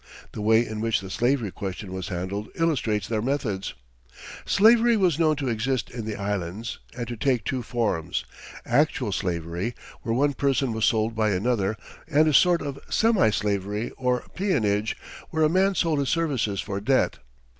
[0.31, 3.75] The way in which the slavery question was handled illustrates their methods.
[4.47, 8.25] Slavery was known to exist in the Islands, and to take two forms,
[8.65, 11.77] actual slavery, where one person was sold by another,
[12.07, 14.97] and a sort of semi slavery, or peonage,
[15.29, 17.19] where a man sold his services for debt.